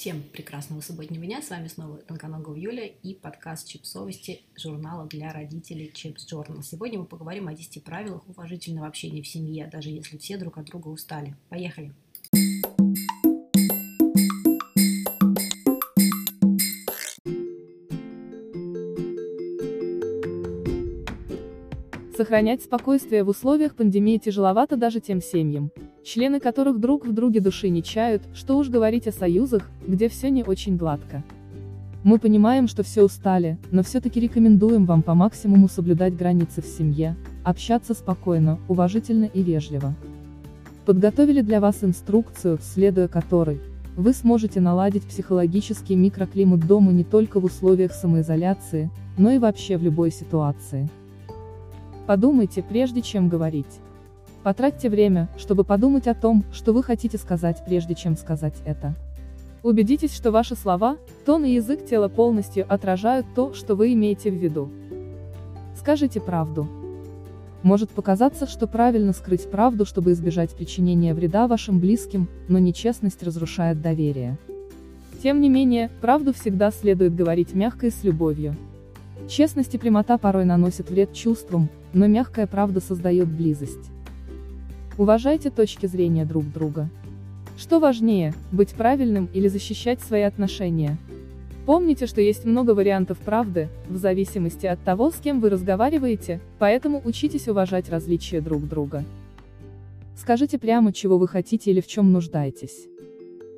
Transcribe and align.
Всем 0.00 0.22
прекрасного 0.22 0.80
субботнего 0.80 1.26
дня. 1.26 1.42
С 1.42 1.50
вами 1.50 1.68
снова 1.68 1.98
Тонконогова 1.98 2.54
Юля 2.54 2.86
и 2.86 3.12
подкаст 3.12 3.68
«Чипсовости» 3.68 4.40
журнала 4.56 5.06
для 5.06 5.30
родителей 5.30 5.92
Chips 5.94 6.20
Journal. 6.26 6.62
Сегодня 6.62 7.00
мы 7.00 7.04
поговорим 7.04 7.48
о 7.48 7.52
10 7.52 7.84
правилах 7.84 8.26
уважительного 8.26 8.86
общения 8.86 9.20
в 9.20 9.28
семье, 9.28 9.68
даже 9.70 9.90
если 9.90 10.16
все 10.16 10.38
друг 10.38 10.56
от 10.56 10.64
друга 10.64 10.88
устали. 10.88 11.36
Поехали! 11.50 11.92
Сохранять 22.20 22.62
спокойствие 22.62 23.24
в 23.24 23.30
условиях 23.30 23.74
пандемии 23.74 24.18
тяжеловато 24.18 24.76
даже 24.76 25.00
тем 25.00 25.22
семьям, 25.22 25.70
члены 26.04 26.38
которых 26.38 26.78
друг 26.78 27.06
в 27.06 27.14
друге 27.14 27.40
души 27.40 27.70
не 27.70 27.82
чают, 27.82 28.20
что 28.34 28.58
уж 28.58 28.68
говорить 28.68 29.08
о 29.08 29.10
союзах, 29.10 29.70
где 29.88 30.10
все 30.10 30.28
не 30.28 30.44
очень 30.44 30.76
гладко. 30.76 31.24
Мы 32.04 32.18
понимаем, 32.18 32.68
что 32.68 32.82
все 32.82 33.04
устали, 33.04 33.56
но 33.70 33.82
все-таки 33.82 34.20
рекомендуем 34.20 34.84
вам 34.84 35.00
по 35.00 35.14
максимуму 35.14 35.66
соблюдать 35.66 36.14
границы 36.14 36.60
в 36.60 36.66
семье, 36.66 37.16
общаться 37.42 37.94
спокойно, 37.94 38.58
уважительно 38.68 39.24
и 39.24 39.42
вежливо. 39.42 39.94
Подготовили 40.84 41.40
для 41.40 41.58
вас 41.58 41.82
инструкцию, 41.82 42.58
следуя 42.60 43.08
которой, 43.08 43.62
вы 43.96 44.12
сможете 44.12 44.60
наладить 44.60 45.04
психологический 45.04 45.96
микроклимат 45.96 46.66
дома 46.66 46.92
не 46.92 47.04
только 47.04 47.40
в 47.40 47.46
условиях 47.46 47.92
самоизоляции, 47.92 48.90
но 49.16 49.30
и 49.30 49.38
вообще 49.38 49.78
в 49.78 49.82
любой 49.82 50.10
ситуации. 50.10 50.90
Подумайте, 52.06 52.62
прежде 52.62 53.02
чем 53.02 53.28
говорить. 53.28 53.80
Потратьте 54.42 54.88
время, 54.88 55.28
чтобы 55.36 55.64
подумать 55.64 56.06
о 56.06 56.14
том, 56.14 56.44
что 56.52 56.72
вы 56.72 56.82
хотите 56.82 57.18
сказать, 57.18 57.62
прежде 57.66 57.94
чем 57.94 58.16
сказать 58.16 58.54
это. 58.64 58.94
Убедитесь, 59.62 60.14
что 60.14 60.30
ваши 60.30 60.56
слова, 60.56 60.96
тон 61.26 61.44
и 61.44 61.52
язык 61.52 61.84
тела 61.84 62.08
полностью 62.08 62.64
отражают 62.66 63.26
то, 63.34 63.52
что 63.52 63.74
вы 63.74 63.92
имеете 63.92 64.30
в 64.30 64.34
виду. 64.34 64.70
Скажите 65.76 66.20
правду. 66.20 66.66
Может 67.62 67.90
показаться, 67.90 68.46
что 68.46 68.66
правильно 68.66 69.12
скрыть 69.12 69.50
правду, 69.50 69.84
чтобы 69.84 70.12
избежать 70.12 70.54
причинения 70.54 71.12
вреда 71.12 71.46
вашим 71.46 71.78
близким, 71.78 72.26
но 72.48 72.58
нечестность 72.58 73.22
разрушает 73.22 73.82
доверие. 73.82 74.38
Тем 75.22 75.42
не 75.42 75.50
менее, 75.50 75.90
правду 76.00 76.32
всегда 76.32 76.70
следует 76.70 77.14
говорить 77.14 77.52
мягко 77.52 77.88
и 77.88 77.90
с 77.90 78.02
любовью. 78.02 78.56
Честность 79.28 79.74
и 79.74 79.78
прямота 79.78 80.18
порой 80.18 80.44
наносят 80.44 80.90
вред 80.90 81.12
чувствам, 81.12 81.68
но 81.92 82.06
мягкая 82.06 82.46
правда 82.46 82.80
создает 82.80 83.28
близость. 83.28 83.90
Уважайте 84.98 85.50
точки 85.50 85.86
зрения 85.86 86.24
друг 86.24 86.44
друга. 86.52 86.88
Что 87.56 87.78
важнее, 87.78 88.34
быть 88.52 88.70
правильным 88.70 89.28
или 89.32 89.48
защищать 89.48 90.00
свои 90.00 90.22
отношения? 90.22 90.96
Помните, 91.66 92.06
что 92.06 92.20
есть 92.20 92.44
много 92.44 92.72
вариантов 92.72 93.18
правды, 93.18 93.68
в 93.88 93.96
зависимости 93.96 94.66
от 94.66 94.82
того, 94.82 95.10
с 95.10 95.16
кем 95.16 95.40
вы 95.40 95.50
разговариваете, 95.50 96.40
поэтому 96.58 97.00
учитесь 97.04 97.48
уважать 97.48 97.90
различия 97.90 98.40
друг 98.40 98.66
друга. 98.66 99.04
Скажите 100.16 100.58
прямо, 100.58 100.92
чего 100.92 101.18
вы 101.18 101.28
хотите 101.28 101.70
или 101.70 101.80
в 101.80 101.86
чем 101.86 102.12
нуждаетесь. 102.12 102.88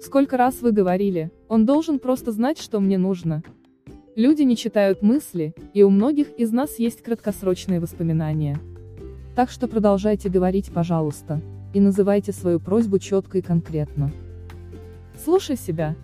Сколько 0.01 0.37
раз 0.37 0.61
вы 0.61 0.73
говорили, 0.73 1.31
он 1.49 1.65
должен 1.65 1.99
просто 1.99 2.33
знать, 2.33 2.61
что 2.61 2.81
мне 2.81 2.99
нужно, 2.99 3.43
Люди 4.15 4.43
не 4.43 4.59
читают 4.59 5.01
мысли, 5.01 5.55
и 5.73 5.83
у 5.83 5.89
многих 5.89 6.29
из 6.37 6.53
нас 6.53 6.79
есть 6.79 7.03
краткосрочные 7.03 7.81
воспоминания. 7.81 8.59
Так 9.35 9.51
что 9.51 9.69
продолжайте 9.69 10.29
говорить, 10.29 10.71
пожалуйста, 10.71 11.41
и 11.73 11.81
называйте 11.81 12.33
свою 12.33 12.61
просьбу 12.61 12.99
четко 12.99 13.39
и 13.39 13.41
конкретно. 13.41 14.13
Слушай 15.25 15.57
себя. 15.57 15.97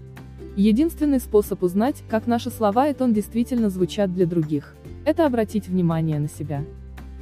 Единственный 0.56 1.20
способ 1.20 1.62
узнать, 1.62 2.03
как 2.09 2.27
наши 2.27 2.48
слова 2.48 2.89
и 2.89 2.95
тон 2.95 3.12
действительно 3.12 3.69
звучат 3.69 4.15
для 4.15 4.25
других, 4.25 4.75
это 5.05 5.27
обратить 5.27 5.69
внимание 5.69 6.19
на 6.19 6.28
себя. 6.28 6.65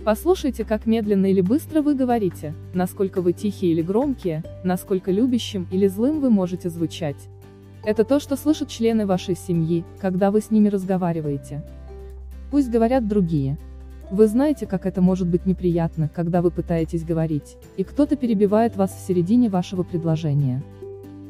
Послушайте, 0.04 0.64
как 0.64 0.86
медленно 0.86 1.26
или 1.26 1.40
быстро 1.40 1.82
вы 1.82 1.96
говорите, 1.96 2.54
насколько 2.74 3.22
вы 3.22 3.32
тихие 3.32 3.72
или 3.72 3.82
громкие, 3.82 4.44
насколько 4.62 5.10
любящим 5.10 5.66
или 5.72 5.88
злым 5.88 6.20
вы 6.20 6.30
можете 6.30 6.70
звучать. 6.70 7.28
Это 7.86 8.02
то, 8.02 8.18
что 8.18 8.34
слышат 8.34 8.68
члены 8.68 9.06
вашей 9.06 9.36
семьи, 9.36 9.84
когда 10.00 10.32
вы 10.32 10.40
с 10.40 10.50
ними 10.50 10.66
разговариваете. 10.66 11.62
Пусть 12.50 12.68
говорят 12.68 13.06
другие. 13.06 13.58
Вы 14.10 14.26
знаете, 14.26 14.66
как 14.66 14.86
это 14.86 15.00
может 15.00 15.28
быть 15.28 15.46
неприятно, 15.46 16.10
когда 16.12 16.42
вы 16.42 16.50
пытаетесь 16.50 17.04
говорить, 17.04 17.56
и 17.76 17.84
кто-то 17.84 18.16
перебивает 18.16 18.74
вас 18.74 18.90
в 18.90 19.06
середине 19.06 19.48
вашего 19.48 19.84
предложения. 19.84 20.64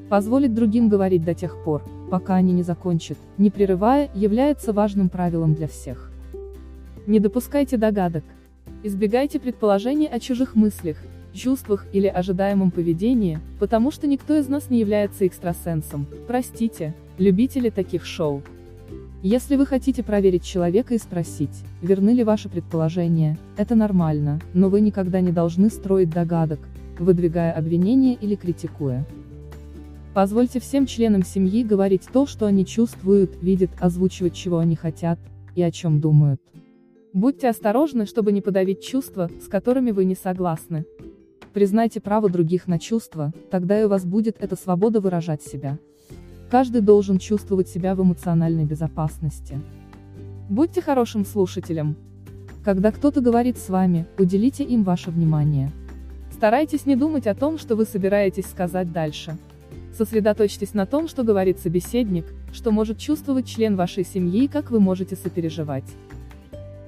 Позволить 0.09 0.55
другим 0.55 0.89
говорить 0.89 1.27
до 1.27 1.35
тех 1.35 1.63
пор, 1.63 1.83
пока 2.11 2.37
они 2.37 2.55
не 2.55 2.63
закончат, 2.63 3.19
не 3.37 3.51
прерывая, 3.51 4.09
является 4.15 4.73
важным 4.73 5.11
правилом 5.11 5.53
для 5.53 5.69
всех. 5.69 6.11
Не 7.07 7.21
допускайте 7.21 7.77
догадок. 7.77 8.25
Избегайте 8.83 9.39
предположений 9.39 10.07
о 10.07 10.19
чужих 10.21 10.55
мыслях, 10.55 10.97
чувствах 11.37 11.87
или 11.93 12.09
ожидаемом 12.09 12.73
поведении, 12.73 13.39
потому 13.61 13.93
что 13.93 14.07
никто 14.09 14.37
из 14.37 14.49
нас 14.49 14.71
не 14.71 14.81
является 14.81 15.27
экстрасенсом, 15.27 16.07
простите, 16.27 16.95
любители 17.19 17.71
таких 17.71 18.05
шоу. 18.05 18.43
Если 19.23 19.57
вы 19.57 19.67
хотите 19.67 20.03
проверить 20.03 20.45
человека 20.45 20.95
и 20.95 20.99
спросить, 20.99 21.65
верны 21.83 22.11
ли 22.11 22.25
ваши 22.25 22.49
предположения, 22.49 23.39
это 23.57 23.75
нормально, 23.75 24.41
но 24.55 24.69
вы 24.69 24.81
никогда 24.81 25.21
не 25.21 25.33
должны 25.33 25.71
строить 25.71 26.11
догадок, 26.11 26.61
выдвигая 26.99 27.53
обвинения 27.53 28.15
или 28.15 28.35
критикуя. 28.35 29.05
Позвольте 30.15 30.61
всем 30.61 30.87
членам 30.87 31.25
семьи 31.25 31.63
говорить 31.63 32.05
то, 32.13 32.27
что 32.27 32.47
они 32.47 32.65
чувствуют, 32.65 33.43
видят, 33.43 33.71
озвучивать, 33.79 34.35
чего 34.35 34.59
они 34.59 34.75
хотят, 34.75 35.19
и 35.55 35.63
о 35.63 35.71
чем 35.71 36.01
думают. 36.01 36.41
Будьте 37.13 37.49
осторожны, 37.49 38.07
чтобы 38.07 38.31
не 38.31 38.43
подавить 38.43 38.83
чувства, 38.83 39.31
с 39.43 39.49
которыми 39.49 39.91
вы 39.91 40.05
не 40.05 40.15
согласны. 40.15 40.85
Признайте 41.57 42.03
право 42.03 42.29
других 42.29 42.67
на 42.69 42.79
чувства, 42.79 43.33
тогда 43.51 43.81
и 43.81 43.85
у 43.85 43.89
вас 43.89 44.05
будет 44.05 44.37
эта 44.41 44.57
свобода 44.57 45.01
выражать 45.01 45.43
себя. 45.43 45.79
Каждый 46.51 46.83
должен 46.83 47.19
чувствовать 47.19 47.67
себя 47.67 47.95
в 47.95 48.03
эмоциональной 48.03 48.67
безопасности. 48.67 49.59
Будьте 50.51 50.83
хорошим 50.83 51.25
слушателем. 51.25 51.97
Когда 52.63 52.93
кто-то 52.93 53.23
говорит 53.23 53.57
с 53.57 53.71
вами, 53.71 54.07
уделите 54.19 54.65
им 54.65 54.85
ваше 54.85 55.11
внимание. 55.11 55.73
Старайтесь 56.31 56.85
не 56.85 56.95
думать 56.95 57.27
о 57.27 57.35
том, 57.35 57.57
что 57.57 57.75
вы 57.75 57.87
собираетесь 57.87 58.45
сказать 58.45 58.93
дальше. 58.93 59.39
Сосредоточьтесь 59.97 60.75
на 60.75 60.85
том, 60.85 61.09
что 61.09 61.23
говорит 61.23 61.59
собеседник, 61.59 62.27
что 62.53 62.71
может 62.71 62.99
чувствовать 62.99 63.47
член 63.47 63.77
вашей 63.77 64.05
семьи 64.05 64.45
и 64.45 64.49
как 64.49 64.71
вы 64.71 64.79
можете 64.79 65.17
сопереживать. 65.17 65.91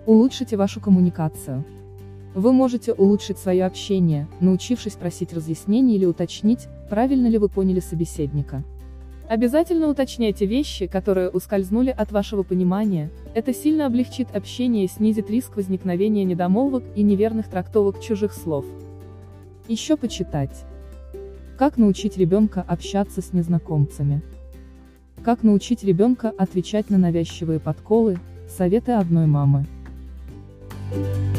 Улучшите 0.04 0.58
вашу 0.58 0.78
коммуникацию. 0.78 1.64
Вы 2.38 2.52
можете 2.52 2.92
улучшить 2.92 3.36
свое 3.36 3.64
общение, 3.64 4.28
научившись 4.38 4.92
просить 4.92 5.32
разъяснений 5.32 5.96
или 5.96 6.04
уточнить, 6.04 6.68
правильно 6.88 7.26
ли 7.26 7.36
вы 7.36 7.48
поняли 7.48 7.80
собеседника. 7.80 8.62
Обязательно 9.28 9.88
уточняйте 9.88 10.46
вещи, 10.46 10.86
которые 10.86 11.30
ускользнули 11.30 11.90
от 11.90 12.12
вашего 12.12 12.44
понимания, 12.44 13.10
это 13.34 13.52
сильно 13.52 13.86
облегчит 13.86 14.28
общение 14.36 14.84
и 14.84 14.88
снизит 14.88 15.28
риск 15.28 15.56
возникновения 15.56 16.22
недомолвок 16.22 16.84
и 16.94 17.02
неверных 17.02 17.48
трактовок 17.48 18.00
чужих 18.00 18.32
слов. 18.32 18.64
Еще 19.66 19.96
почитать. 19.96 20.64
Как 21.58 21.76
научить 21.76 22.16
ребенка 22.18 22.64
общаться 22.68 23.20
с 23.20 23.32
незнакомцами. 23.32 24.22
Как 25.24 25.42
научить 25.42 25.82
ребенка 25.82 26.32
отвечать 26.38 26.88
на 26.88 26.98
навязчивые 26.98 27.58
подколы, 27.58 28.20
советы 28.48 28.92
одной 28.92 29.26
мамы. 29.26 29.66
Thank 30.90 31.36
you 31.36 31.37